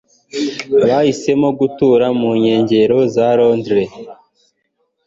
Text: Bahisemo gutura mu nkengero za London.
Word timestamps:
Bahisemo 0.87 1.49
gutura 1.59 2.05
mu 2.19 2.29
nkengero 2.39 2.97
za 3.13 3.27
London. 3.39 3.89